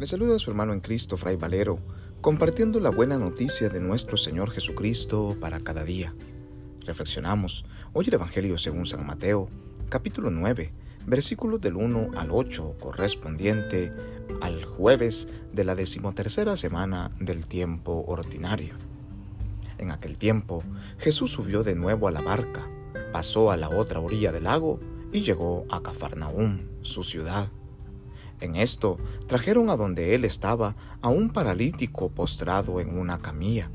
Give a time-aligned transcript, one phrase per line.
[0.00, 1.78] Le saluda a su hermano en Cristo, Fray Valero,
[2.22, 6.14] compartiendo la buena noticia de nuestro Señor Jesucristo para cada día.
[6.86, 9.50] Reflexionamos hoy el Evangelio según San Mateo,
[9.90, 10.72] capítulo 9,
[11.04, 13.92] versículos del 1 al 8, correspondiente
[14.40, 18.76] al jueves de la decimotercera semana del tiempo ordinario.
[19.76, 20.64] En aquel tiempo,
[20.96, 22.66] Jesús subió de nuevo a la barca,
[23.12, 24.80] pasó a la otra orilla del lago
[25.12, 27.50] y llegó a Cafarnaúm, su ciudad.
[28.40, 33.70] En esto trajeron a donde él estaba a un paralítico postrado en una camilla.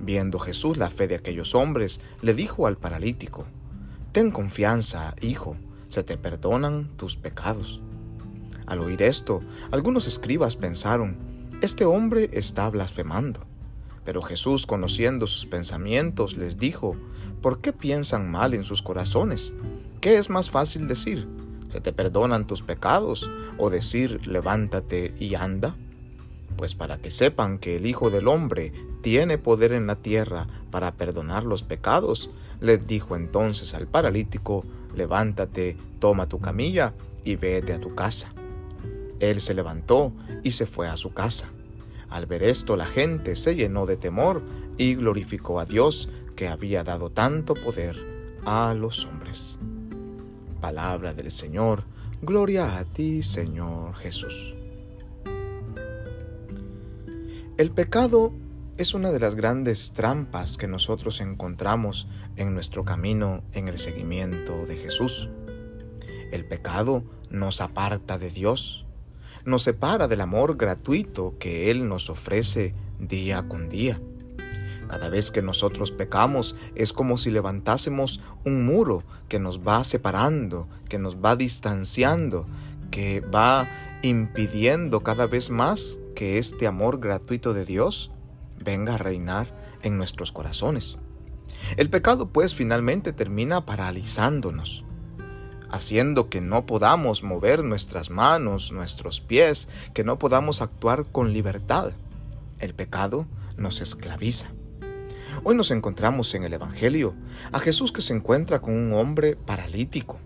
[0.00, 3.46] Viendo Jesús la fe de aquellos hombres, le dijo al paralítico,
[4.12, 5.56] Ten confianza, hijo,
[5.88, 7.80] se te perdonan tus pecados.
[8.66, 9.40] Al oír esto,
[9.70, 11.16] algunos escribas pensaron,
[11.62, 13.40] Este hombre está blasfemando.
[14.04, 16.96] Pero Jesús, conociendo sus pensamientos, les dijo,
[17.42, 19.54] ¿por qué piensan mal en sus corazones?
[20.00, 21.28] ¿Qué es más fácil decir?
[21.70, 23.30] ¿Se te perdonan tus pecados?
[23.56, 25.76] ¿O decir, levántate y anda?
[26.56, 30.92] Pues para que sepan que el Hijo del Hombre tiene poder en la tierra para
[30.94, 36.92] perdonar los pecados, les dijo entonces al paralítico, levántate, toma tu camilla
[37.24, 38.34] y vete a tu casa.
[39.20, 41.50] Él se levantó y se fue a su casa.
[42.08, 44.42] Al ver esto la gente se llenó de temor
[44.76, 47.96] y glorificó a Dios que había dado tanto poder
[48.44, 49.58] a los hombres.
[50.60, 51.84] Palabra del Señor,
[52.22, 54.54] gloria a ti Señor Jesús.
[57.56, 58.32] El pecado
[58.76, 64.66] es una de las grandes trampas que nosotros encontramos en nuestro camino en el seguimiento
[64.66, 65.28] de Jesús.
[66.30, 68.86] El pecado nos aparta de Dios,
[69.44, 74.00] nos separa del amor gratuito que Él nos ofrece día con día.
[74.90, 80.66] Cada vez que nosotros pecamos es como si levantásemos un muro que nos va separando,
[80.88, 82.44] que nos va distanciando,
[82.90, 83.68] que va
[84.02, 88.10] impidiendo cada vez más que este amor gratuito de Dios
[88.58, 90.98] venga a reinar en nuestros corazones.
[91.76, 94.84] El pecado pues finalmente termina paralizándonos,
[95.70, 101.92] haciendo que no podamos mover nuestras manos, nuestros pies, que no podamos actuar con libertad.
[102.58, 104.48] El pecado nos esclaviza.
[105.42, 107.14] Hoy nos encontramos en el Evangelio
[107.52, 110.18] a Jesús que se encuentra con un hombre paralítico,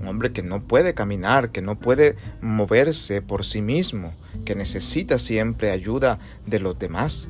[0.00, 4.12] un hombre que no puede caminar, que no puede moverse por sí mismo,
[4.44, 7.28] que necesita siempre ayuda de los demás.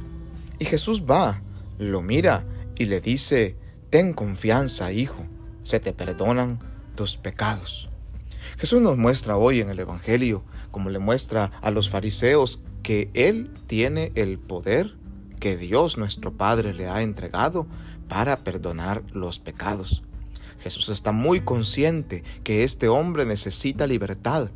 [0.59, 1.41] Y Jesús va,
[1.79, 2.45] lo mira
[2.77, 3.57] y le dice,
[3.91, 5.25] ten confianza, hijo,
[5.63, 6.59] se te perdonan
[6.97, 7.91] tus pecados.
[8.59, 13.51] Jesús nos muestra hoy en el Evangelio, como le muestra a los fariseos, que Él
[13.67, 14.97] tiene el poder
[15.45, 17.67] que Dios nuestro Padre le ha entregado
[18.09, 20.03] para perdonar los pecados.
[20.59, 24.49] Jesús está muy consciente que este hombre necesita libertad,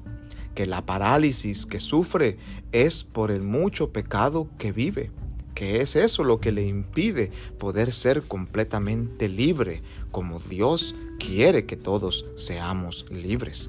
[0.54, 2.38] que la parálisis que sufre
[2.72, 5.10] es por el mucho pecado que vive,
[5.54, 11.76] que es eso lo que le impide poder ser completamente libre, como Dios quiere que
[11.76, 13.68] todos seamos libres.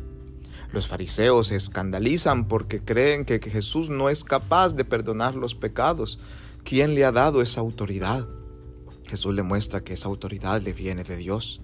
[0.72, 6.18] Los fariseos se escandalizan porque creen que Jesús no es capaz de perdonar los pecados,
[6.69, 8.28] ¿Quién le ha dado esa autoridad?
[9.07, 11.62] Jesús le muestra que esa autoridad le viene de Dios.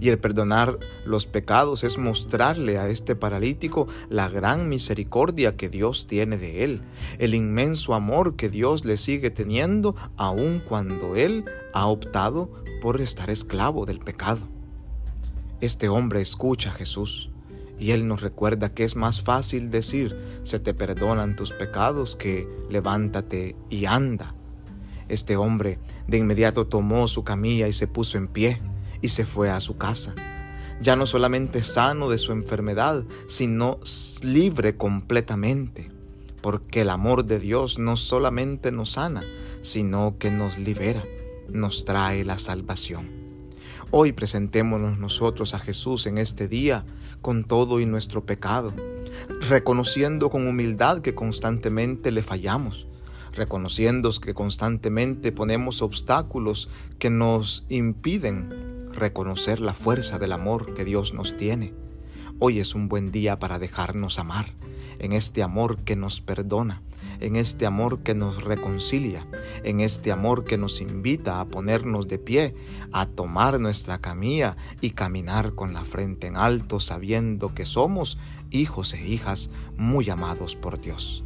[0.00, 6.08] Y el perdonar los pecados es mostrarle a este paralítico la gran misericordia que Dios
[6.08, 6.82] tiene de él,
[7.20, 12.50] el inmenso amor que Dios le sigue teniendo aun cuando él ha optado
[12.82, 14.48] por estar esclavo del pecado.
[15.60, 17.30] Este hombre escucha a Jesús
[17.78, 22.48] y él nos recuerda que es más fácil decir se te perdonan tus pecados que
[22.68, 24.34] levántate y anda.
[25.08, 28.60] Este hombre de inmediato tomó su camilla y se puso en pie
[29.00, 30.14] y se fue a su casa,
[30.80, 33.80] ya no solamente sano de su enfermedad, sino
[34.22, 35.90] libre completamente,
[36.42, 39.24] porque el amor de Dios no solamente nos sana,
[39.60, 41.04] sino que nos libera,
[41.48, 43.08] nos trae la salvación.
[43.90, 46.84] Hoy presentémonos nosotros a Jesús en este día
[47.22, 48.72] con todo y nuestro pecado,
[49.48, 52.86] reconociendo con humildad que constantemente le fallamos,
[53.38, 56.68] reconociendo que constantemente ponemos obstáculos
[56.98, 61.72] que nos impiden reconocer la fuerza del amor que Dios nos tiene.
[62.40, 64.54] Hoy es un buen día para dejarnos amar,
[64.98, 66.82] en este amor que nos perdona,
[67.20, 69.26] en este amor que nos reconcilia,
[69.62, 72.54] en este amor que nos invita a ponernos de pie,
[72.92, 78.18] a tomar nuestra camilla y caminar con la frente en alto sabiendo que somos
[78.50, 81.22] hijos e hijas muy amados por Dios.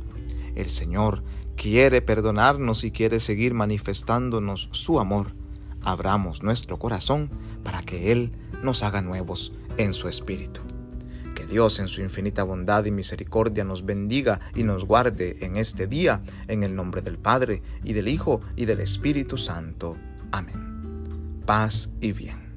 [0.54, 1.22] El Señor
[1.56, 5.34] quiere perdonarnos y quiere seguir manifestándonos su amor.
[5.82, 7.30] Abramos nuestro corazón
[7.62, 8.32] para que Él
[8.62, 10.60] nos haga nuevos en su espíritu.
[11.52, 16.22] Dios en su infinita bondad y misericordia nos bendiga y nos guarde en este día,
[16.48, 19.96] en el nombre del Padre, y del Hijo, y del Espíritu Santo.
[20.32, 21.42] Amén.
[21.44, 22.51] Paz y bien.